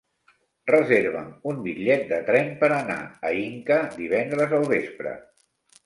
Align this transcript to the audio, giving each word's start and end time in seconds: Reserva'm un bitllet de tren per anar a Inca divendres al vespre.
Reserva'm 0.69 1.27
un 1.51 1.59
bitllet 1.67 2.09
de 2.13 2.19
tren 2.31 2.51
per 2.65 2.73
anar 2.81 2.99
a 3.31 3.35
Inca 3.45 3.81
divendres 4.01 4.61
al 4.63 4.71
vespre. 4.77 5.19